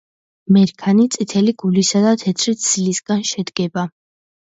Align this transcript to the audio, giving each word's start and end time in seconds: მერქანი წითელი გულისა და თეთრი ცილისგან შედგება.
მერქანი 0.55 1.03
წითელი 1.15 1.53
გულისა 1.63 2.01
და 2.05 2.13
თეთრი 2.21 2.53
ცილისგან 2.69 3.21
შედგება. 3.33 3.85